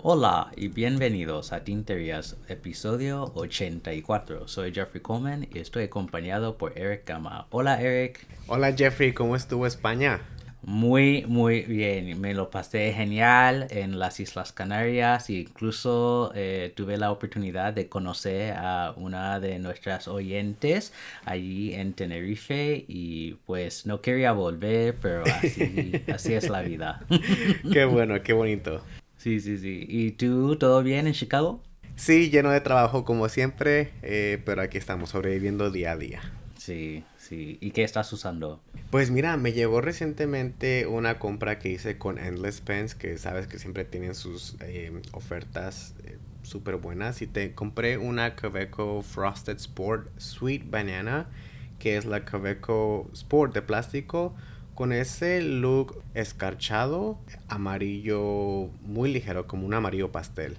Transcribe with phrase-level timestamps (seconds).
[0.00, 4.46] Hola y bienvenidos a Tinterías, episodio 84.
[4.46, 7.46] Soy Jeffrey Coleman y estoy acompañado por Eric Gama.
[7.50, 8.26] Hola Eric.
[8.46, 10.20] Hola Jeffrey, ¿cómo estuvo España?
[10.68, 12.20] Muy, muy bien.
[12.20, 17.88] Me lo pasé genial en las Islas Canarias e incluso eh, tuve la oportunidad de
[17.88, 20.92] conocer a una de nuestras oyentes
[21.24, 27.00] allí en Tenerife y pues no quería volver, pero así, así es la vida.
[27.72, 28.84] qué bueno, qué bonito.
[29.16, 29.86] Sí, sí, sí.
[29.88, 31.62] ¿Y tú, todo bien en Chicago?
[31.96, 36.20] Sí, lleno de trabajo como siempre, eh, pero aquí estamos sobreviviendo día a día.
[36.68, 37.56] Sí, sí.
[37.62, 38.60] ¿Y qué estás usando?
[38.90, 43.58] Pues mira, me llegó recientemente una compra que hice con Endless Pens, que sabes que
[43.58, 47.22] siempre tienen sus eh, ofertas eh, súper buenas.
[47.22, 51.30] Y te compré una Kaveco Frosted Sport Sweet Banana,
[51.78, 54.34] que es la Kaveco Sport de plástico
[54.74, 60.58] con ese look escarchado, amarillo muy ligero, como un amarillo pastel.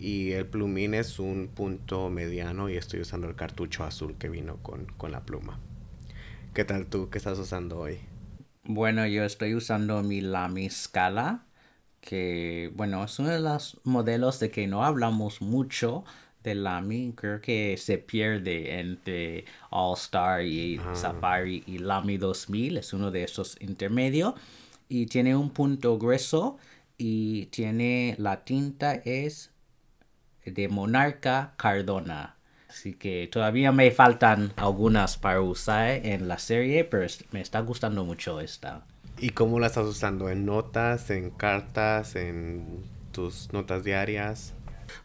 [0.00, 4.56] Y el plumín es un punto mediano y estoy usando el cartucho azul que vino
[4.62, 5.60] con, con la pluma.
[6.54, 7.10] ¿Qué tal tú?
[7.10, 7.98] ¿Qué estás usando hoy?
[8.64, 11.44] Bueno, yo estoy usando mi Lamy Scala,
[12.00, 16.04] que bueno, es uno de los modelos de que no hablamos mucho,
[16.42, 22.92] de Lamy creo que se pierde entre All Star y Safari y Lamy 2000 es
[22.92, 24.34] uno de esos intermedios
[24.88, 26.56] y tiene un punto grueso
[26.96, 29.50] y tiene la tinta es
[30.44, 32.36] de Monarca Cardona
[32.68, 38.04] así que todavía me faltan algunas para usar en la serie pero me está gustando
[38.04, 38.84] mucho esta
[39.22, 40.30] ¿Y cómo la estás usando?
[40.30, 44.54] ¿En notas, en cartas, en tus notas diarias?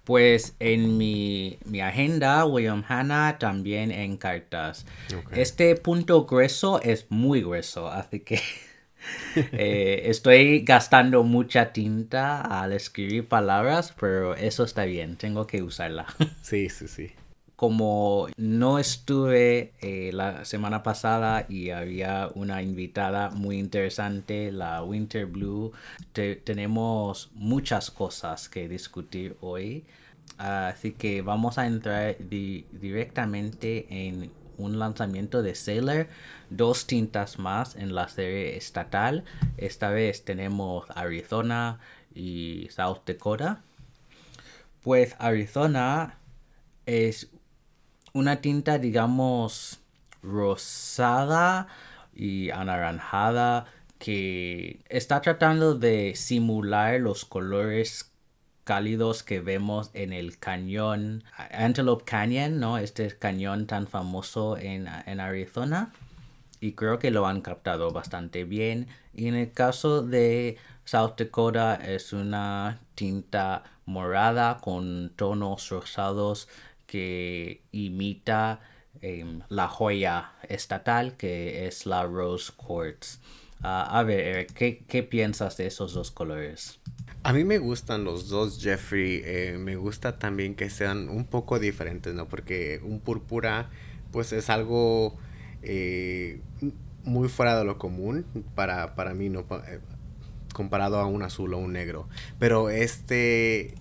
[0.06, 4.86] Pues en mi, agenda, William Hanna, también en cartas.
[5.31, 8.39] Este punto grueso es muy grueso, así que
[9.36, 16.06] eh, estoy gastando mucha tinta al escribir palabras, pero eso está bien, tengo que usarla.
[16.41, 17.12] sí, sí, sí
[17.56, 25.25] como no estuve eh, la semana pasada y había una invitada muy interesante, la Winter
[25.25, 25.72] Blue,
[26.12, 29.85] tenemos muchas cosas que discutir hoy.
[30.38, 36.08] Así que vamos a entrar directamente en un lanzamiento de Sailor,
[36.50, 39.24] dos tintas más en la serie estatal.
[39.58, 41.80] Esta vez tenemos Arizona
[42.14, 43.62] y South Dakota.
[44.82, 46.18] Pues Arizona
[46.86, 47.30] es
[48.14, 49.80] una tinta, digamos,
[50.22, 51.68] rosada
[52.14, 53.66] y anaranjada
[54.00, 58.12] que está tratando de simular los colores
[58.66, 62.78] cálidos que vemos en el cañón Antelope Canyon, ¿no?
[62.78, 65.94] Este cañón tan famoso en, en Arizona.
[66.59, 68.88] Y creo que lo han captado bastante bien.
[69.14, 76.48] Y en el caso de South Dakota es una tinta morada con tonos rosados
[76.86, 78.59] que imita
[79.02, 83.20] em, la joya estatal que es la Rose Quartz.
[83.62, 86.80] Ah, a ver, ¿qué, piensas de esos dos colores?
[87.24, 89.22] A mí me gustan los dos, Jeffrey.
[89.24, 92.28] Eh, me gusta también que sean un poco diferentes, ¿no?
[92.28, 93.70] Porque un púrpura,
[94.12, 95.18] pues es algo
[95.64, 96.42] eh,
[97.04, 99.42] muy fuera de lo común para, para mí, ¿no?
[99.68, 99.80] Eh,
[100.54, 102.08] comparado a un azul o un negro.
[102.38, 103.74] Pero este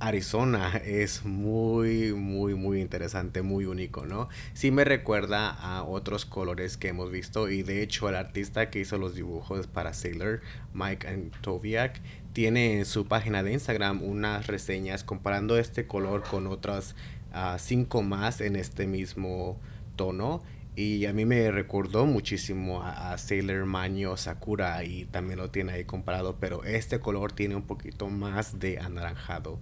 [0.00, 4.30] Arizona es muy, muy, muy interesante, muy único, ¿no?
[4.54, 8.80] Sí me recuerda a otros colores que hemos visto y de hecho el artista que
[8.80, 10.40] hizo los dibujos para Sailor,
[10.72, 12.00] Mike Antoviak,
[12.32, 16.96] tiene en su página de Instagram unas reseñas comparando este color con otras
[17.34, 19.60] uh, cinco más en este mismo
[19.96, 20.42] tono
[20.76, 25.72] y a mí me recordó muchísimo a, a, Sailor Maño Sakura y también lo tiene
[25.72, 29.58] ahí comparado, pero este color tiene un poquito más de anaranjado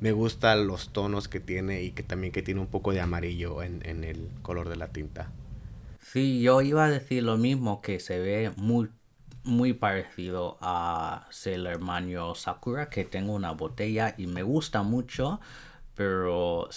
[0.00, 3.62] me gustan los tonos que tiene y que también que tiene un poco de amarillo
[3.62, 5.30] en, el color de la tinta.
[6.00, 8.88] Sí, yo iba a decir lo mismo, que se ve muy,
[9.44, 15.40] muy parecido a Sailor Manio Sakura, que tengo una botella y me gusta mucho,
[15.94, 16.70] pero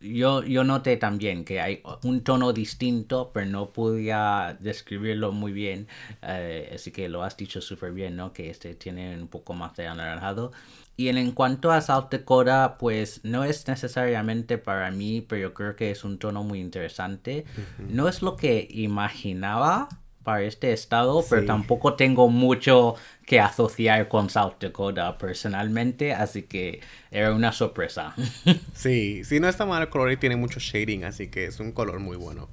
[0.00, 5.88] yo, yo noté también que hay un tono distinto, pero no podía describirlo muy bien,
[6.22, 8.34] eh, así que lo has dicho súper bien, ¿no?
[8.34, 10.52] Que este tiene un poco más de anaranjado.
[10.96, 15.74] Y en, cuanto a South Dakota, pues no es necesariamente para mí, pero yo creo
[15.74, 17.46] que es un tono muy interesante.
[17.78, 19.88] No es lo que imaginaba
[20.22, 22.96] para este estado, pero tampoco tengo mucho
[23.26, 28.14] que asociar con South Dakota personalmente, así que era una sorpresa.
[28.74, 31.72] sí, sí, no está mal el color y tiene mucho shading, así que es un
[31.72, 32.48] color muy bueno.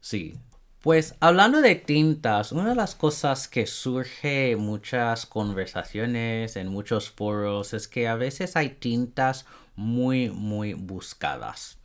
[0.00, 0.34] Sí.
[0.82, 7.10] Pues hablando de tintas, una de las cosas que surge en muchas conversaciones, en muchos
[7.10, 9.44] foros, es que a veces hay tintas
[9.76, 11.78] muy, muy buscadas.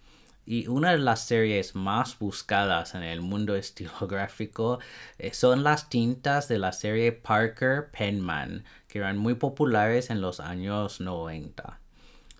[0.46, 4.80] Y una de las series más buscadas en el mundo estilográfico
[5.18, 10.40] eh, son las tintas de la serie Parker Penman, que eran muy populares en los
[10.40, 11.82] años 90.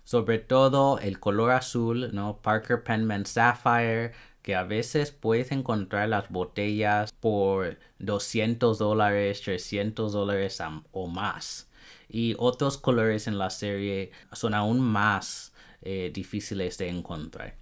[0.04, 2.38] Sobre todo el color azul, ¿no?
[2.40, 4.12] Parker Penman Sapphire,
[4.46, 10.62] que a veces puedes encontrar las botellas por 200 dólares, 300 dólares
[10.92, 11.68] o más.
[12.08, 15.52] Y otros colores en la serie son aún más
[15.82, 17.56] eh, difíciles de encontrar.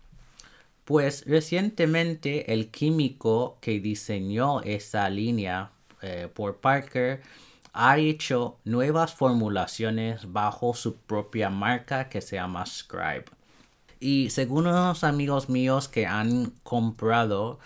[0.84, 5.70] Pues recientemente el químico que diseñó esa línea
[6.02, 7.22] eh, por Parker
[7.72, 13.24] ha hecho nuevas formulaciones bajo su propia marca que se llama Scribe.
[14.04, 17.58] Y según unos amigos míos que han comprado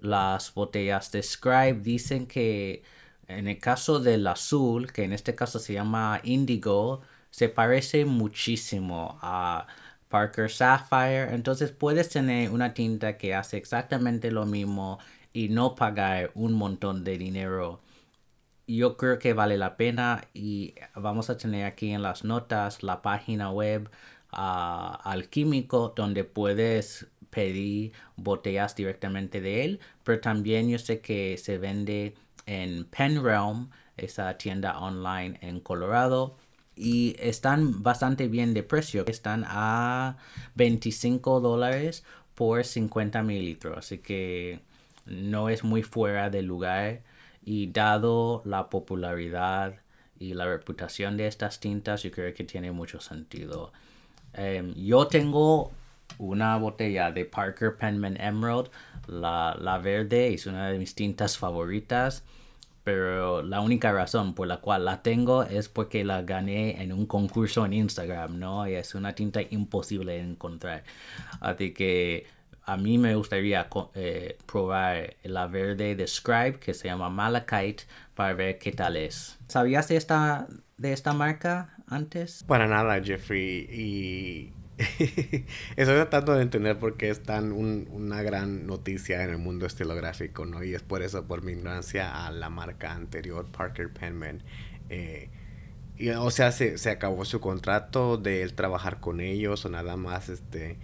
[0.00, 2.82] las botellas de Scribe, dicen que
[3.28, 9.20] en el caso del azul, que en este caso se llama Indigo, se parece muchísimo
[9.22, 9.68] a
[10.08, 11.32] Parker Sapphire.
[11.32, 14.98] Entonces puedes tener una tinta que hace exactamente lo mismo
[15.32, 17.80] y no pagar un montón de dinero.
[18.66, 23.00] Yo creo que vale la pena y vamos a tener aquí en las notas la
[23.02, 23.90] página web
[24.34, 31.58] al químico donde puedes pedir botellas directamente de él, pero también yo sé que se
[31.58, 32.14] vende
[32.46, 36.36] en Penrealm, esa tienda online en Colorado
[36.76, 39.04] y están bastante bien de precio.
[39.06, 40.16] Están a
[40.56, 42.04] 25 dólares
[42.34, 43.78] por 50 mililitros.
[43.78, 44.60] Así que
[45.06, 47.02] no es muy fuera de lugar.
[47.46, 49.74] Y dado la popularidad
[50.18, 53.72] y la reputación de estas tintas, yo creo que tiene mucho sentido.
[54.36, 55.72] Em, yo tengo
[56.18, 58.70] una botella de Parker Penman Emerald.
[59.06, 62.24] La, la verde es una de mis tintas favoritas
[62.84, 67.06] pero la única razón por la cual la tengo es porque la gané en un
[67.06, 68.68] concurso en Instagram, ¿no?
[68.68, 70.84] Y es una tinta imposible de encontrar.
[71.40, 72.26] Así que
[72.66, 77.84] a mí me gustaría eh, probar la verde de Scribe que se llama Malachite
[78.14, 79.38] para ver qué tal es.
[79.48, 80.46] ¿Sabías esta,
[80.76, 82.44] de esta marca antes?
[82.44, 83.68] Para nada, Jeffrey.
[83.70, 84.52] Y
[85.76, 90.46] Estoy tratando de entender por qué es tan una gran noticia en el mundo estilográfico,
[90.46, 90.64] ¿no?
[90.64, 94.42] Y es por eso, por mi ignorancia a la marca anterior, Parker Penman.
[94.90, 95.30] Eh,
[95.96, 99.96] y, o sea, se, se, acabó su contrato de él trabajar con ellos o nada
[99.96, 100.76] más este,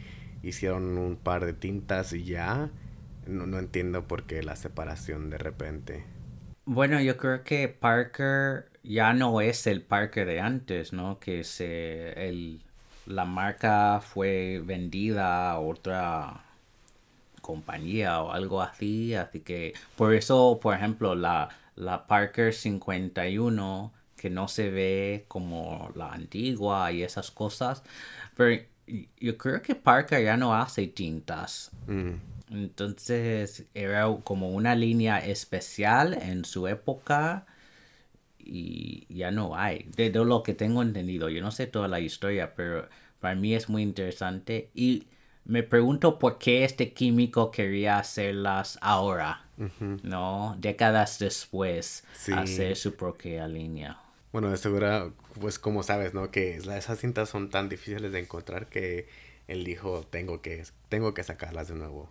[0.43, 2.71] hicieron un par de tintas y ya.
[3.27, 6.05] No, no entiendo por qué la separación de repente.
[6.65, 11.19] Bueno, yo creo que Parker ya no es el Parker de antes, ¿no?
[11.19, 12.63] Que es el
[13.07, 16.45] la marca fue vendida a otra
[17.43, 24.31] compañía o algo así, así que por eso, por ejemplo, la, la Parker 51 que
[24.31, 27.83] no se ve como la antigua y esas cosas,
[28.37, 28.63] pero
[29.19, 31.71] yo creo que Parker ya no hace tintas.
[31.87, 32.15] Mm.
[32.51, 37.47] Entonces era como una línea especial en su época
[38.39, 39.89] y ya no hay.
[39.97, 42.89] De, lo que tengo entendido, yo no sé toda la historia, pero
[43.21, 45.07] para mí es muy interesante y
[45.45, 49.47] me pregunto por qué este químico quería hacerlas ahora,
[50.03, 50.57] ¿no?
[50.59, 54.01] Décadas después, hacer su propia línea.
[54.33, 56.31] Bueno, de seguro, pues como sabes, ¿no?
[56.31, 59.09] Que esas cintas son tan difíciles de encontrar que
[59.49, 62.11] él dijo, tengo que, tengo que sacarlas de nuevo.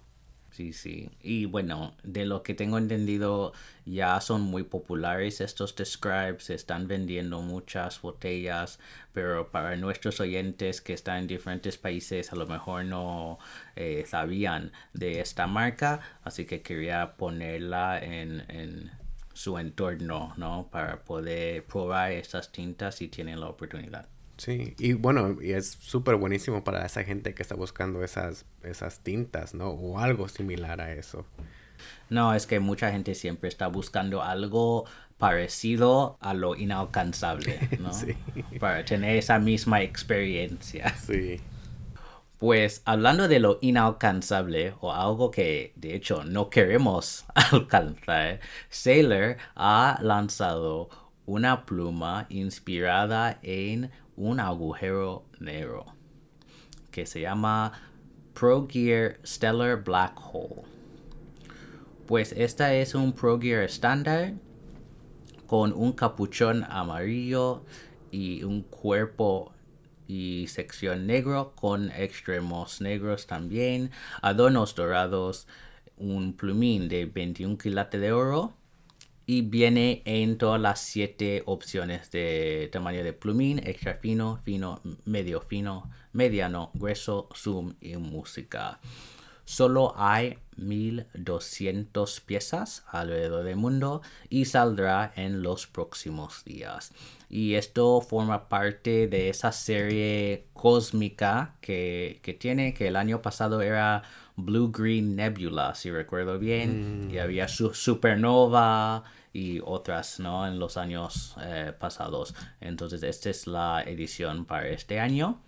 [0.51, 1.10] Sí, sí.
[1.22, 3.53] Y bueno, de lo que tengo entendido,
[3.86, 8.79] ya son muy populares estos describes, se están vendiendo muchas botellas,
[9.13, 13.39] pero para nuestros oyentes que están en diferentes países a lo mejor no
[13.75, 18.91] eh, sabían de esta marca, así que quería ponerla en, en
[19.34, 20.68] su entorno, ¿no?
[20.72, 24.08] Para poder probar estas tintas si tienen la oportunidad.
[24.39, 29.01] Sí, y bueno, y es súper buenísimo para esa gente que está buscando esas, esas
[29.01, 29.72] tintas, ¿no?
[29.72, 31.25] O algo similar a eso.
[32.10, 34.86] No, es que mucha gente siempre está buscando algo
[35.17, 37.91] parecido a lo inalcanzable, ¿no?
[37.91, 38.15] sí.
[38.60, 40.96] Para tener esa misma experiencia.
[40.96, 41.41] Sí.
[42.38, 50.00] Pues hablando de lo inalcanzable o algo que de hecho no queremos alcanzar, Sailor ha
[50.01, 50.89] lanzado
[51.25, 55.86] una pluma inspirada en un agujero negro
[56.92, 57.72] que se llama
[58.34, 60.64] Pro Gear Stellar Black Hole.
[62.06, 64.34] Pues esta es un Pro Gear estándar
[65.48, 67.64] con un capuchón amarillo
[68.12, 69.54] y un cuerpo
[70.06, 75.48] y sección negro con extremos negros también, adornos dorados,
[75.96, 78.59] un plumín de 21 quilates de oro
[79.29, 85.39] y viene en todas las siete opciones de tamaño de plumín, extra fino, fino, medio
[85.39, 88.79] fino, mediano, grueso, zoom y música.
[89.45, 96.91] Solo hay 1200 piezas alrededor del mundo y saldrá en los próximos días.
[97.29, 104.01] Y esto forma parte de esa serie cósmica que, tiene, que el año pasado era
[104.36, 107.09] Blue Green Nebula, si recuerdo bien.
[107.12, 107.19] Y mm.
[107.19, 110.48] había su Supernova y otras, ¿no?
[110.48, 112.36] En los años eh, pasados.
[112.62, 115.39] Entonces, esta es la edición para este año.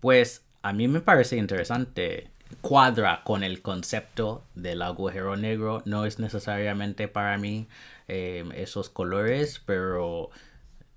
[0.00, 2.30] Pues a mí me parece interesante
[2.60, 5.82] cuadra con el concepto del agujero negro.
[5.84, 7.68] No es necesariamente para mí
[8.08, 10.30] em, esos colores, pero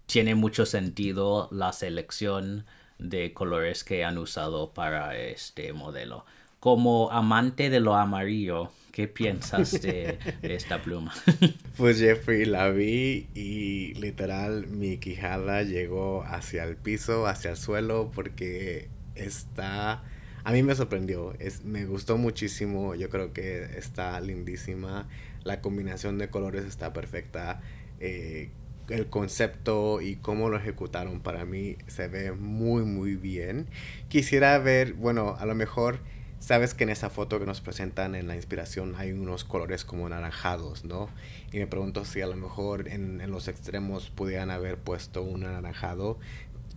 [0.06, 2.66] tiene mucho sentido la selección
[2.98, 6.26] de colores que han usado para este modelo.
[6.66, 11.14] Como amante de lo amarillo, ¿qué piensas de, esta pluma?
[11.78, 18.10] pues Jeffrey, la vi y literal mi quijada llegó hacia el piso, hacia el suelo,
[18.16, 20.02] porque está
[20.44, 25.08] a mí me sorprendió, me gustó muchísimo, yo creo que está lindísima,
[25.44, 27.62] la combinación de colores está perfecta,
[28.00, 28.50] eh,
[28.90, 33.68] el concepto y cómo lo ejecutaron para mí se ve muy muy bien.
[34.10, 36.00] Quisiera ver, bueno, a lo mejor
[36.40, 40.08] sabes que en esa foto que nos presentan en la inspiración hay unos colores como
[40.10, 41.10] naranjados, ¿no?
[41.52, 45.46] Y me pregunto si a lo mejor en, en los extremos pudieran haber puesto un
[45.46, 46.20] anaranjado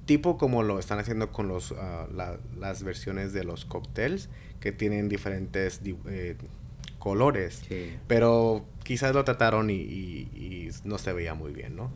[0.08, 2.06] tipo como lo están haciendo con los, ah,
[2.58, 6.34] las versiones de los cócteles, que tienen diferentes eh,
[6.98, 7.62] colores.
[8.08, 11.90] Pero quizás lo trataron y, no se veía muy bien, ¿no?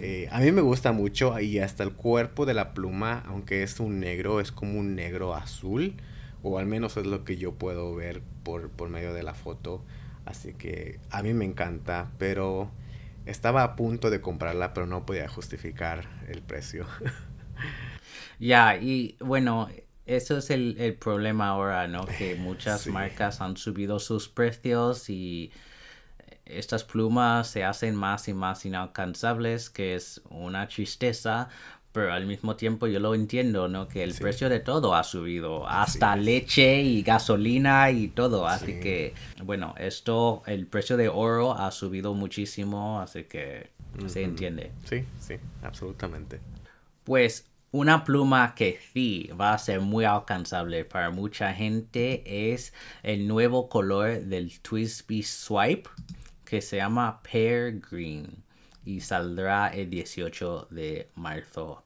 [0.00, 3.80] Eh, a mí me gusta mucho y hasta el cuerpo de la pluma, aunque es
[3.80, 5.94] un negro, es como un negro azul,
[6.48, 9.82] o al menos es lo que yo puedo ver por, por medio de la foto.
[10.24, 12.70] Así que a mí me encanta, pero
[13.26, 16.86] estaba a punto de comprarla, pero no podía justificar el precio.
[18.38, 19.70] Ya, y bueno,
[20.04, 22.04] eso es el, problema ahora, ¿no?
[22.04, 25.50] Que muchas marcas han subido sus precios y
[26.44, 31.48] estas plumas se hacen más y más inalcanzables, que es una tristeza,
[31.96, 33.88] pero al mismo tiempo yo lo entiendo, ¿no?
[33.88, 39.14] Que el precio de todo ha subido, hasta leche y gasolina y todo, así que,
[39.42, 43.70] bueno, esto, el precio de oro ha subido muchísimo, así que
[44.08, 44.72] se entiende.
[44.84, 46.38] Sí, sí, absolutamente.
[47.02, 52.74] Pues una pluma que sí va a ser muy alcanzable para mucha gente es
[53.04, 55.88] el nuevo color del Twisby Swipe
[56.44, 58.44] que se llama Pear Green
[58.86, 61.85] y saldrá el 18 de marzo.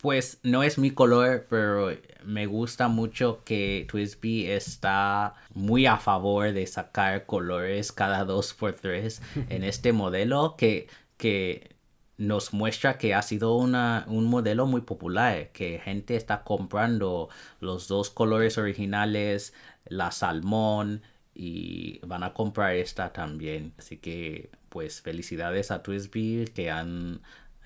[0.00, 1.90] Pues no es mi color, pero
[2.24, 8.72] me gusta mucho que Twisby está muy a favor de sacar colores cada dos por
[8.74, 11.76] tres en este modelo que, que
[12.16, 17.28] nos muestra que ha sido una, un modelo muy popular, que gente está comprando
[17.60, 19.52] los dos colores originales,
[19.86, 21.02] la salmón,
[21.34, 23.74] y van a comprar esta también.
[23.78, 27.20] Así que pues felicidades a Twisby que han,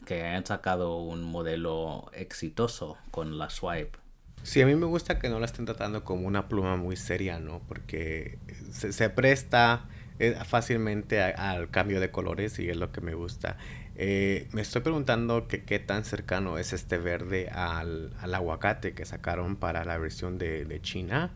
[0.04, 3.98] que han sacado un modelo exitoso con la Swipe.
[4.42, 7.38] Sí, a mí me gusta que no la estén tratando como una pluma muy seria,
[7.38, 7.60] ¿no?
[7.66, 8.38] Porque
[8.70, 9.86] se, presta
[10.18, 13.56] eh, fácilmente al cambio de colores y es lo que me gusta.
[13.96, 19.56] Eh, me estoy preguntando que qué tan cercano es este verde al, aguacate que sacaron
[19.56, 21.32] para la versión de, China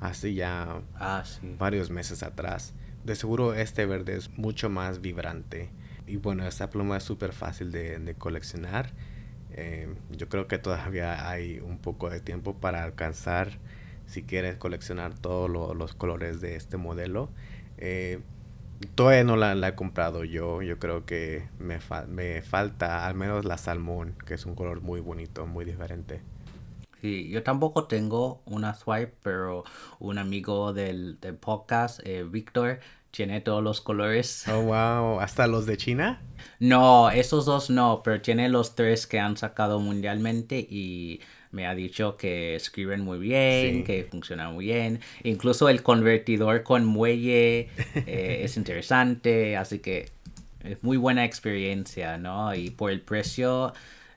[0.00, 1.24] hace ya ah,
[1.58, 2.72] varios meses atrás.
[3.04, 5.70] De seguro este verde es mucho más vibrante.
[6.06, 8.92] Y bueno, esta pluma es súper fácil de, coleccionar.
[9.50, 13.58] Eh, yo creo que todavía hay un poco de tiempo para alcanzar
[14.06, 17.30] si quieres coleccionar todos los colores de este modelo.
[17.78, 18.20] Eh,
[18.94, 20.62] Todavía no la, he comprado yo.
[20.62, 25.00] Yo creo que me, me falta al menos la salmón, que es un color muy
[25.00, 26.20] bonito, muy diferente.
[27.00, 29.64] Sí, yo tampoco tengo una swipe, pero
[29.98, 32.80] un amigo del, podcast, eh, Víctor,
[33.14, 34.44] tiene todos los colores.
[34.48, 35.20] Oh, wow.
[35.20, 36.20] ¿Hasta los de China?
[36.58, 41.20] No, esos dos no, pero tiene los tres que han sacado mundialmente y
[41.52, 45.00] me ha dicho que escriben muy bien, que funcionan muy bien.
[45.22, 50.10] Incluso el convertidor con muelle eh, es interesante, así que
[50.64, 52.52] es muy buena experiencia, ¿no?
[52.52, 53.72] Y por el precio,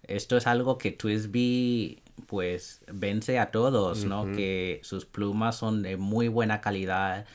[0.07, 4.31] esto es algo que Twisby pues vence a todos, ¿no?
[4.31, 7.27] Que sus plumas son de muy buena calidad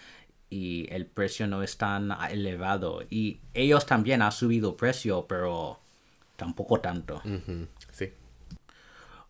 [0.53, 3.03] y el precio no es tan elevado.
[3.09, 5.81] Y ellos también han subido precio, pero
[6.37, 7.23] tampoco tanto.
[7.91, 8.13] Sí.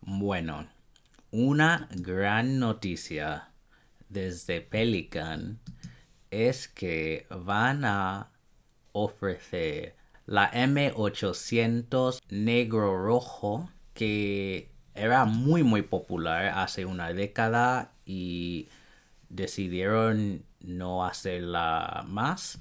[0.01, 0.67] Bueno,
[1.31, 3.51] una gran noticia
[4.09, 5.59] desde Pelican
[6.29, 8.29] es que van a
[8.91, 18.67] ofrecer la M800 negro rojo que era muy muy popular hace una década y
[19.29, 22.59] decidieron no hacerla más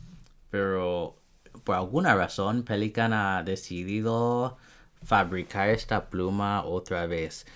[0.52, 1.16] pero
[1.64, 4.58] por alguna razón Pelican ha decidido
[5.02, 7.46] fabricar esta pluma otra vez.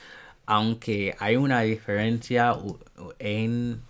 [0.47, 2.57] Aunque hay una diferencia
[3.19, 3.83] en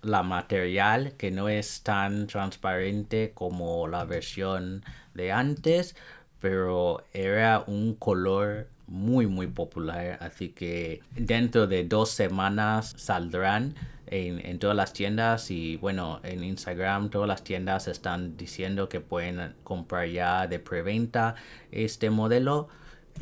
[0.00, 4.82] la material que no es tan transparente como la versión
[5.12, 5.94] de antes,
[6.40, 13.74] pero era un color muy muy popular, así que dentro de dos semanas saldrán
[14.06, 19.00] en, en, todas las tiendas y bueno, en Instagram todas las tiendas están diciendo que
[19.00, 21.34] pueden comprar ya de preventa
[21.72, 22.68] este modelo.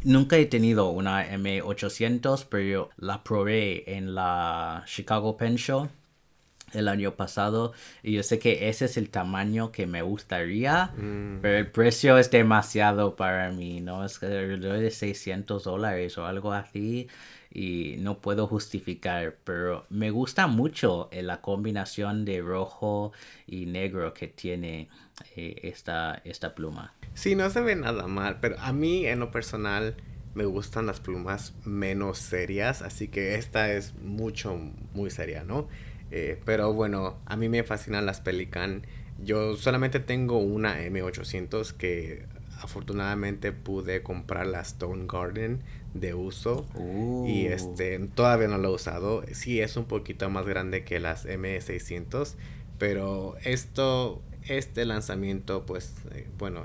[0.02, 5.88] Nunca he tenido una M800, pero la probé en la Chicago Pen Show
[6.74, 11.40] el año pasado y yo sé que ese es el tamaño que me gustaría, Mm.
[11.42, 14.04] pero el precio es demasiado para mí, ¿no?
[14.04, 17.08] Es que de 600 dólares o algo así
[17.52, 23.12] y no puedo justificar, pero me gusta mucho eh, la combinación de rojo
[23.46, 24.88] y negro que tiene
[25.36, 26.94] eh, esta, esta pluma.
[27.14, 29.94] Sí, no se ve nada mal, pero a mí en lo personal
[30.34, 34.58] me gustan las plumas menos serias, así que esta es mucho,
[34.92, 35.68] muy seria, ¿no?
[36.16, 38.82] Eh, pero bueno, a mí me fascinan las Pelican.
[39.24, 42.24] Yo solamente tengo una M800 que
[42.60, 45.60] afortunadamente pude comprar la Stone Garden
[45.92, 47.26] de uso Uh.
[47.26, 49.24] y este todavía no lo he usado.
[49.32, 52.34] Sí es un poquito más grande que las M600,
[52.78, 56.64] pero esto este lanzamiento pues eh, bueno,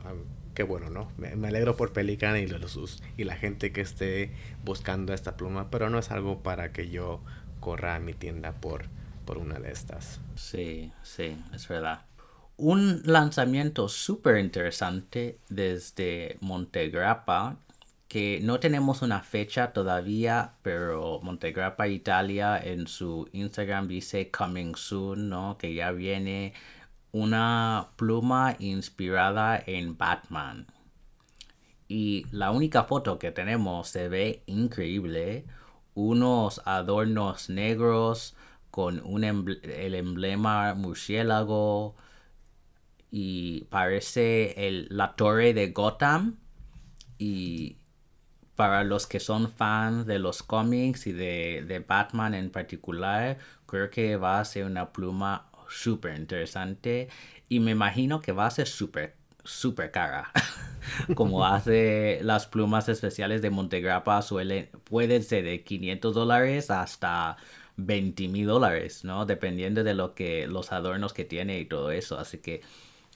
[0.53, 1.11] qué bueno, ¿no?
[1.17, 4.31] Me, me alegro por Pelican y los sus- y la gente que esté
[4.65, 7.21] buscando esta pluma, pero no es algo para que yo
[7.59, 8.85] corra a mi tienda por
[9.37, 10.19] una de estas.
[10.35, 12.05] Sí, sí, es verdad.
[12.57, 17.57] Un lanzamiento súper interesante desde Montegrappa,
[18.09, 25.29] que no tenemos una fecha todavía, pero Montegrappa Italia en su Instagram dice coming soon,
[25.29, 25.57] ¿no?
[25.57, 26.53] Que ya viene
[27.11, 30.67] una pluma inspirada en Batman.
[31.87, 35.45] Y la única foto que tenemos se ve increíble.
[35.93, 38.35] Unos adornos negros
[38.71, 39.23] con un
[39.63, 41.95] el emblema murciélago
[43.11, 46.37] y parece el- la torre de Gotham.
[47.19, 47.77] Y
[48.55, 53.89] para los que son fans de los cómics y de, de Batman en particular, creo
[53.91, 57.09] que va a ser una pluma súper interesante
[57.49, 60.31] y me imagino que va a ser súper, súper cara.
[61.15, 67.37] Como hace las plumas especiales de Montegrappa suelen, pueden ser de 500 dólares hasta
[67.85, 69.25] 20 mil dólares, ¿no?
[69.25, 72.19] Dependiendo de lo que, los adornos que tiene y todo eso.
[72.19, 72.61] Así que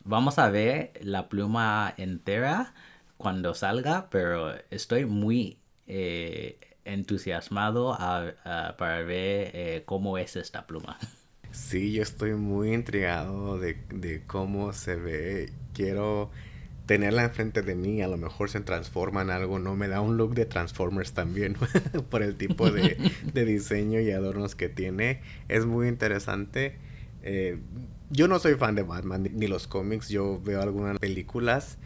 [0.04, 2.74] vamos a ver la pluma entera
[3.18, 10.98] cuando salga, pero estoy muy eh, entusiasmado para ver eh, cómo es esta pluma.
[11.52, 15.54] Sí, yo estoy muy intrigado de cómo se ve.
[15.74, 16.32] Quiero
[16.86, 18.02] tenerla enfrente de mí.
[18.02, 19.60] A lo mejor se transforma en algo.
[19.60, 21.56] No me da un look de Transformers también.
[22.10, 22.98] por el tipo de,
[23.34, 25.22] de diseño y adornos que tiene.
[25.48, 26.78] Es muy interesante.
[27.24, 27.60] Eh,
[28.10, 30.10] yo no soy fan de Batman ni- los cómics.
[30.10, 31.78] Yo veo algunas películas.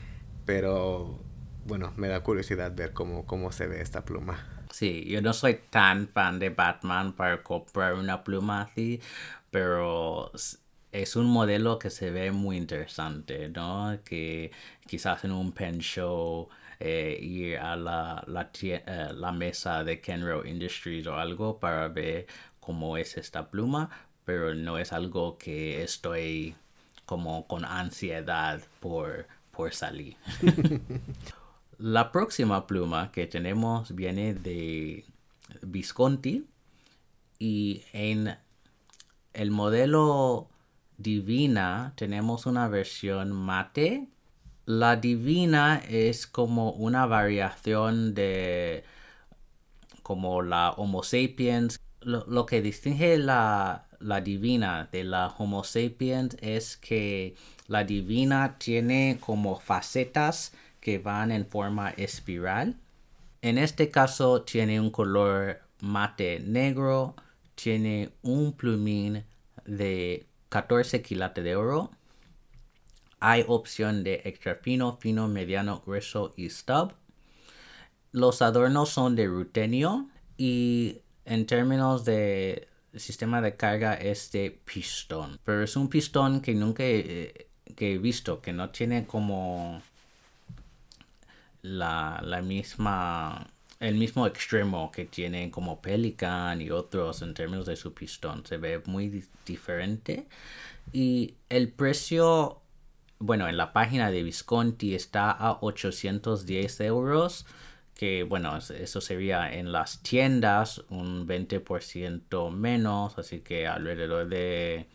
[0.45, 1.19] Pero
[1.65, 4.45] bueno, me da curiosidad ver cómo, cómo se ve esta pluma.
[4.71, 9.01] Sí, yo no soy tan fan de Batman para comprar una pluma así,
[9.49, 10.31] pero
[11.01, 13.99] es un modelo que se ve muy interesante, ¿no?
[14.03, 14.51] Que
[14.87, 18.25] quizás en un pen show, eh, ir a la,
[18.61, 22.25] eh, la mesa de Kenro Industries o algo para ver
[22.59, 23.89] cómo es esta pluma,
[24.25, 26.55] pero no es algo que estoy
[27.05, 30.17] como con ansiedad por, por salir.
[31.77, 35.05] La próxima pluma que tenemos viene de
[35.61, 36.47] Visconti
[37.37, 38.35] y en
[39.33, 40.49] el modelo
[40.97, 44.07] Divina tenemos una versión mate.
[44.65, 48.83] La Divina es como una variación de
[50.03, 51.79] como la Homo sapiens.
[52.01, 57.35] Lo, lo que distingue la, la divina de la Homo sapiens es que
[57.67, 62.75] la divina tiene como facetas que van en forma espiral.
[63.41, 67.15] En este caso tiene un color mate negro,
[67.55, 69.23] tiene un plumín
[69.65, 71.91] de 14 quilates de oro.
[73.19, 76.93] Hay opción de extra fino, fino, mediano, grueso y stub.
[78.11, 80.07] Los adornos son de rutenio
[80.37, 85.39] y en términos de sistema de carga es de pistón.
[85.43, 89.81] Pero es un pistón que nunca he, que he visto, que no tiene como
[91.61, 93.47] la, la misma
[93.79, 98.45] el mismo extremo que tiene como Pelican y otros en términos de su pistón.
[98.45, 100.27] Se ve muy diferente.
[100.91, 102.61] Y el precio,
[103.19, 107.45] bueno, en la página de Visconti está a 810 euros.
[107.93, 113.17] Que bueno, eso sería en las tiendas un 20% menos.
[113.17, 114.87] Así que alrededor de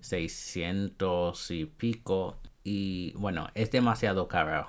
[0.00, 2.38] 600 y pico.
[2.64, 4.68] Y bueno, es demasiado caro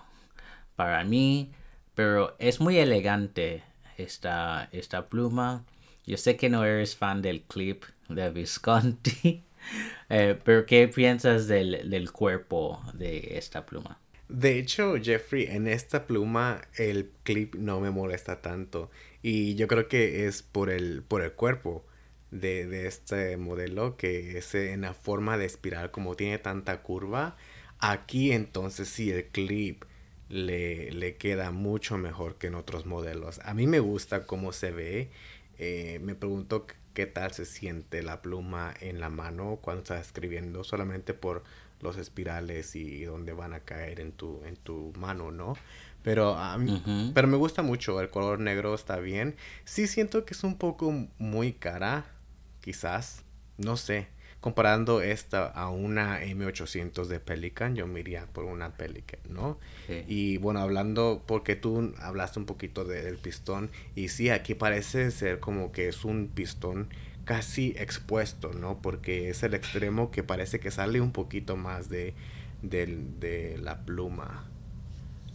[0.76, 1.52] para mí
[1.96, 3.64] pero es muy elegante
[3.98, 5.66] esta, esta pluma.
[6.06, 9.44] Yo sé que no eres fan del clip de Visconti,
[10.10, 14.00] eh, pero ¿qué piensas del, del, cuerpo de esta pluma?
[14.28, 18.92] De hecho, Jeffrey, en esta pluma el clip no me molesta tanto.
[19.22, 21.86] Y yo creo que es por el, por el cuerpo
[22.32, 27.36] de, de este modelo, que es en la forma de espiral, como tiene tanta curva.
[27.80, 29.86] Aquí entonces sí el clip
[30.30, 33.40] le, le, queda mucho mejor que en otros modelos.
[33.44, 35.10] A mí me gusta cómo se ve.
[35.58, 40.64] Eh, me pregunto qué tal se siente la pluma en la mano cuando estás escribiendo
[40.64, 41.44] solamente por
[41.82, 45.56] los espirales y dónde van a caer en tu, en tu mano, ¿no?
[46.04, 46.38] Pero,
[47.16, 49.36] pero me gusta mucho, el color negro está bien.
[49.64, 52.06] Sí siento que es un poco muy cara,
[52.62, 53.24] quizás,
[53.58, 54.08] no sé.
[54.46, 59.58] Comparando esta a una M800 de Pelican, yo me iría por una Pelican, ¿no?
[60.08, 65.40] Y bueno, hablando, porque tú hablaste un poquito del pistón, y sí, aquí parece ser
[65.40, 66.90] como que es un pistón
[67.24, 68.84] casi expuesto, ¿no?
[68.84, 72.14] Porque es el extremo que parece que sale un poquito más de,
[72.62, 74.46] de la pluma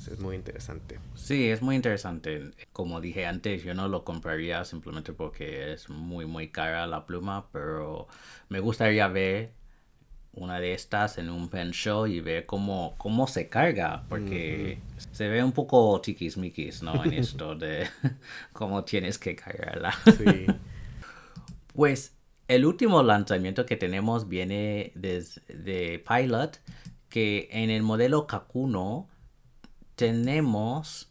[0.09, 0.99] es muy interesante.
[1.15, 2.51] Sí, es muy interesante.
[2.73, 7.49] Como dije antes, yo no lo compraría simplemente porque es muy, muy cara la pluma,
[7.53, 8.09] pero
[8.49, 9.53] me gustaría ver
[10.33, 14.79] una de estas en un pen show y ver cómo, cómo se carga, porque
[15.11, 17.05] se ve un poco tiquismiquis, ¿no?
[17.05, 17.89] En esto de
[18.53, 19.93] cómo tienes que cargarla.
[20.17, 20.47] Sí.
[21.75, 22.15] pues
[22.49, 26.59] el último lanzamiento que tenemos viene desde de Pilot,
[27.09, 29.10] que en el modelo Kakuno
[30.01, 31.11] tenemos,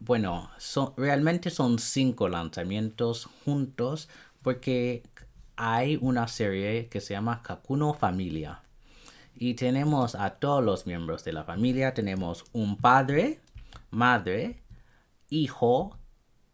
[0.00, 4.08] bueno, son, realmente son cinco lanzamientos juntos
[4.42, 5.04] porque
[5.54, 8.62] hay una serie que se llama Kakuno Familia.
[9.36, 11.94] Y tenemos a todos los miembros de la familia.
[11.94, 13.38] Tenemos un padre,
[13.92, 14.58] madre,
[15.30, 15.96] hijo,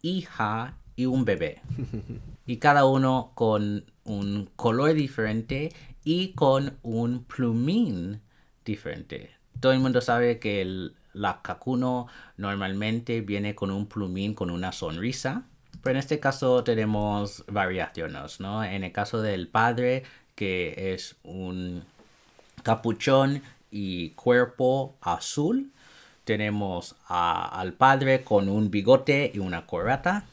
[0.03, 1.63] hija y un bebé.
[2.47, 8.21] Y cada uno con un color diferente y con un plumín
[8.65, 9.31] diferente.
[9.61, 14.73] Todo el mundo sabe que el, la Kakuno normalmente viene con un plumín con una
[14.73, 15.45] sonrisa.
[15.83, 18.63] Pero en este caso tenemos variaciones, ¿no?
[18.65, 20.03] En el caso del padre,
[20.35, 21.85] que es un
[22.63, 25.73] capuchón y cuerpo azul.
[26.25, 30.25] Tenemos al padre con un bigote y una corbata.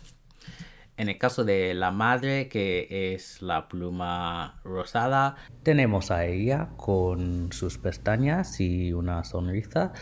[0.97, 7.51] En el caso de la madre, que es la pluma rosada, tenemos a ella con
[7.51, 9.93] sus pestañas y una sonrisa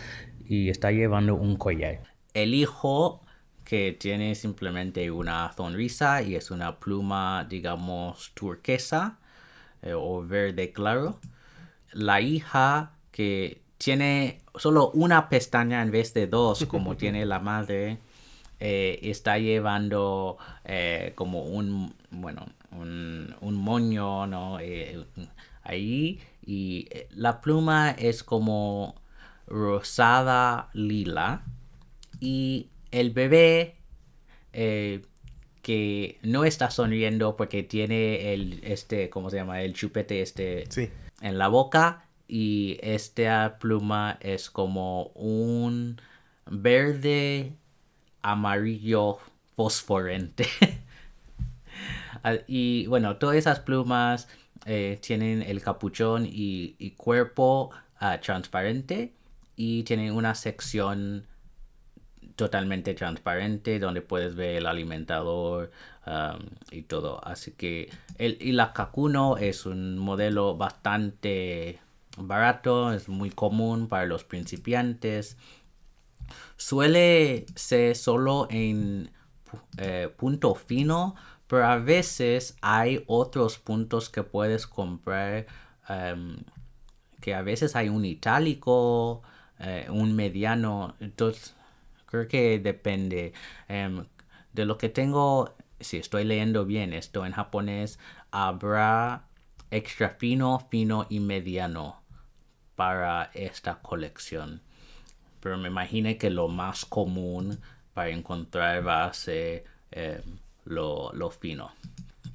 [0.48, 2.02] y está llevando un collar.
[2.34, 3.22] El hijo
[3.64, 9.18] que tiene simplemente una sonrisa y es una pluma, digamos, turquesa
[9.82, 11.20] eh, o verde claro.
[11.92, 17.98] La hija que tiene solo una pestaña en vez de dos, como tiene la madre,
[18.60, 24.58] eh, está llevando eh, como un, bueno, un, un moño, ¿no?
[25.64, 28.96] ahí y la pluma es como
[29.48, 31.44] rosada lila
[32.20, 33.76] y el bebé
[34.54, 35.02] eh,
[35.62, 40.68] que no está sonriendo porque tiene el este cómo se llama el chupete este
[41.22, 46.00] en la boca y esta pluma es como un
[46.46, 47.54] verde
[48.22, 49.18] amarillo
[49.56, 50.48] fosforente.
[52.24, 54.28] Ah, y bueno todas esas plumas
[54.66, 59.14] eh, tienen el capuchón y, cuerpo ah, transparente
[59.56, 61.28] y tienen una sección
[62.36, 65.72] totalmente transparente donde puedes ver el alimentador
[66.06, 66.40] um,
[66.72, 67.26] y todo.
[67.26, 71.80] Así que el Kakuno es un modelo bastante
[72.18, 75.38] barato, es muy común para los principiantes.
[76.58, 79.12] Suele ser solo en
[79.78, 81.16] eh, punto fino,
[81.48, 85.46] pero a veces hay otros puntos que puedes comprar
[85.88, 86.38] em,
[87.22, 89.24] que a veces hay un itálico,
[89.60, 91.56] eh, un mediano, entonces
[92.06, 93.34] creo que depende.
[93.68, 94.06] Em,
[94.54, 98.00] de lo que tengo, si estoy leyendo bien esto en japonés,
[98.32, 99.28] habrá
[99.72, 102.02] extra fino, fino y mediano
[102.76, 104.62] para esta colección.
[105.42, 107.60] Pero me imagino que lo más común
[107.94, 110.22] para encontrar va a ser em,
[110.66, 111.72] lo, lo fino.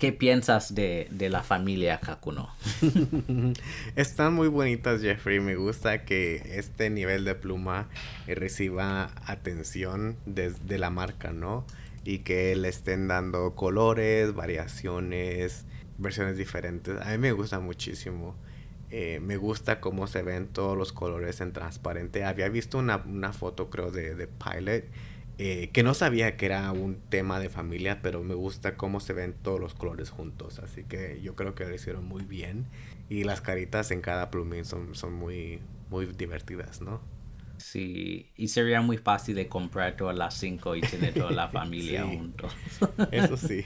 [0.01, 2.49] ¿Qué piensas de, la familia Kakuno?
[3.97, 5.41] Están muy bonitas, Jeffrey.
[5.41, 7.87] Me gusta que este nivel de pluma
[8.27, 11.67] reciba atención desde la marca, ¿no?
[12.03, 15.67] Y que le estén dando colores, variaciones,
[15.99, 16.99] versiones diferentes.
[16.99, 18.37] A mí me gusta muchísimo.
[18.91, 22.25] Eh, me gusta cómo se ven todos los colores en transparente.
[22.25, 23.01] Había visto una,
[23.35, 24.85] foto, creo, de, de Pilot
[25.43, 29.15] eh, que no sabía que era un tema de familia, pero me gusta cómo se
[29.15, 32.67] ven todos los colores juntos, así que yo creo que lo hicieron muy bien
[33.09, 37.01] y las caritas en cada plumín son, son muy, muy divertidas, ¿no?
[37.57, 42.05] Sí, y sería muy fácil de comprar todas las cinco y tener toda la familia
[42.05, 42.55] juntos.
[43.11, 43.65] Eso sí.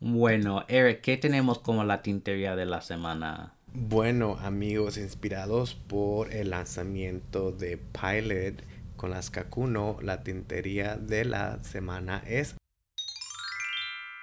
[0.00, 3.52] Bueno, Eric, ¿qué tenemos como la tintería de la semana?
[3.74, 8.62] Bueno, amigos, inspirados por el lanzamiento de Pilot,
[8.96, 12.56] con las Kakuno, la tintería de la semana es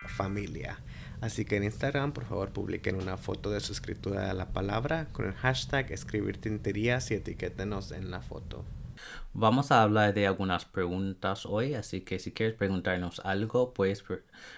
[0.08, 0.80] familia.
[1.22, 5.08] Así que en Instagram, por favor, publiquen una foto de su escritura de la palabra
[5.14, 8.66] con el hashtag escribir tinterías y etiquétenos en la foto.
[9.36, 14.04] Vamos a hablar de algunas preguntas hoy, así que si quieres preguntarnos algo, puedes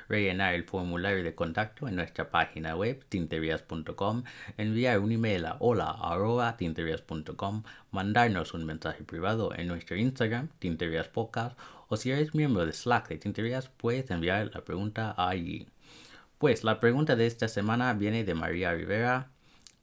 [0.10, 4.24] rellenar el formulario de contacto en nuestra página web tinterias.com,
[4.58, 11.58] enviar un email a hola tinterias.com, mandarnos un mensaje privado en nuestro Instagram, Tinterias Podcast,
[11.88, 15.68] o si eres miembro de Slack de Tinterias, puedes enviar la pregunta allí.
[16.38, 19.32] Pues la pregunta de esta semana viene de María Rivera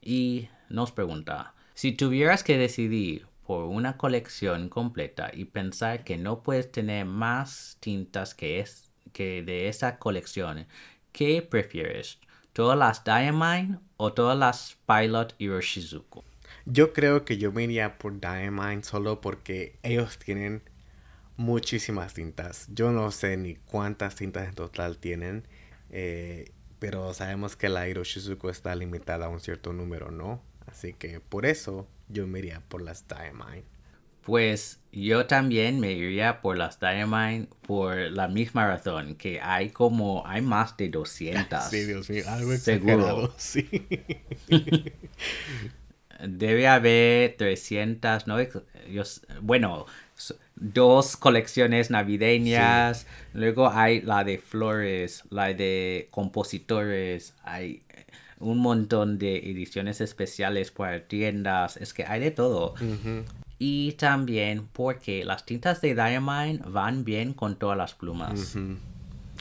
[0.01, 6.43] y nos pregunta, si tuvieras que decidir por una colección completa y pensar que no
[6.43, 10.65] puedes tener más tintas que, es, que de esa colección,
[11.11, 12.19] ¿qué prefieres?
[12.53, 16.23] ¿Todas las Diamine o todas las Pilot Hiroshizuku?
[16.65, 20.61] Yo creo que yo me iría por Diamine solo porque ellos tienen
[21.35, 22.67] muchísimas tintas.
[22.69, 25.47] Yo no sé ni cuántas tintas en total tienen,
[25.89, 30.41] eh, pero sabemos que la Hiroshizuku está limitada a un cierto número, ¿no?
[30.67, 33.63] Así que por eso yo me iría por las Diamine.
[34.21, 40.25] Pues yo también me iría por las Diamine por la misma razón, que hay como,
[40.25, 41.63] hay más de 200.
[41.69, 43.33] Sí, Dios mío, algo Seguro.
[43.37, 43.69] sí.
[46.25, 48.37] Debe haber 300, ¿no?
[49.41, 49.85] bueno,
[50.55, 57.83] dos colecciones navideñas, luego hay la de flores, la de compositores, hay
[58.43, 62.75] un montón de ediciones especiales para tiendas, es que hay de todo.
[63.57, 68.55] Y también porque las tintas de Diamine van bien con todas las plumas.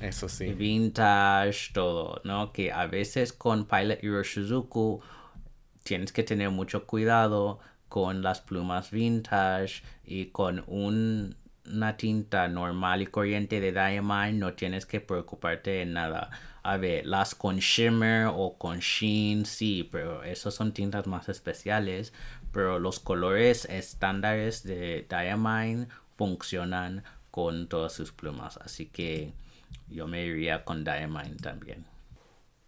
[0.00, 0.52] Eso sí.
[0.52, 2.52] Vintage, todo, ¿no?
[2.52, 5.00] Que a veces con Pilot Hiroshizuku
[5.82, 13.06] tienes que tener mucho cuidado con las plumas vintage y con una tinta normal y
[13.06, 16.30] corriente de Diamine no tienes que preocuparte en nada
[16.62, 22.12] a ver, las con shimmer o con sheen, sí, pero esas son tintas más especiales.
[22.52, 28.58] Pero los colores estándares de Diamine funcionan con todas sus plumas.
[28.58, 29.32] Así que
[29.88, 31.84] yo me iría con Diamine también.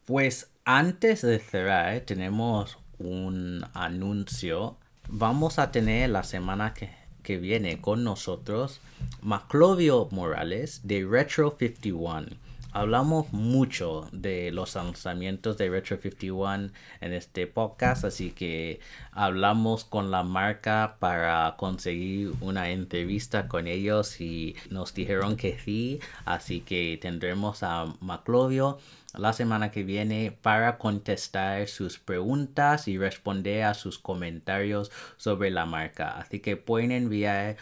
[0.07, 4.77] Pues antes de cerrar, tenemos un anuncio.
[5.09, 6.91] Vamos a tener la semana que,
[7.23, 8.81] que viene con nosotros
[9.23, 12.45] Maclovio Morales de Retro 51
[12.75, 18.81] hablamos mucho de los lanzamientos de Retro 51 en este podcast, así que
[19.13, 26.01] hablamos con la marca para conseguir una entrevista con ellos y nos dijeron que sí,
[26.25, 28.79] así que tendremos a Maclovio
[29.17, 35.65] la semana que viene para contestar sus preguntas y responder a sus comentarios sobre la
[35.65, 36.19] marca.
[36.19, 37.57] Así que pueden enviar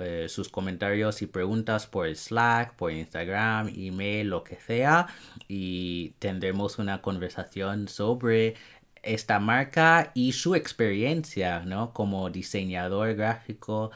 [0.00, 5.08] eh, sus comentarios y preguntas por Slack, por Instagram, email, lo que sea.
[5.48, 8.54] Y tendremos una conversación sobre
[9.02, 11.92] esta marca y su experiencia, ¿no?
[11.92, 13.90] Como diseñador gráfico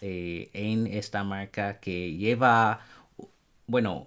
[0.00, 2.80] eh, en esta marca que lleva,
[3.66, 4.06] bueno,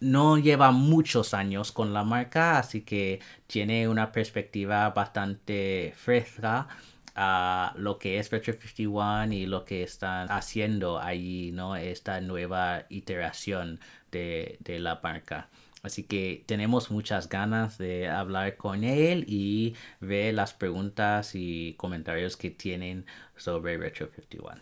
[0.00, 6.68] no lleva muchos años con la marca, así que tiene una perspectiva bastante fresca
[7.14, 11.76] a lo que es Retro 51 y lo que están haciendo ahí, ¿no?
[11.76, 15.48] Esta nueva iteración de, la marca.
[15.82, 22.36] Así que tenemos muchas ganas de hablar con él y ver las preguntas y comentarios
[22.36, 23.04] que tienen
[23.36, 24.60] sobre Retro 51.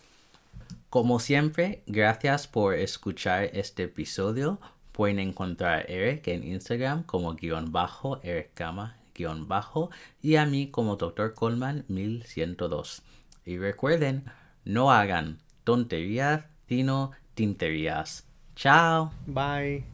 [0.88, 4.60] Como siempre, gracias por escuchar este episodio.
[4.92, 8.99] Pueden encontrar a Eric en Instagram como guion bajo, Eric Gama
[9.46, 11.34] bajo y a mí como Dr.
[11.34, 13.02] Coleman 1102.
[13.44, 14.24] Y recuerden,
[14.64, 18.26] no hagan tonterías, sino tinterías.
[18.54, 19.12] Chao.
[19.26, 19.84] Bye.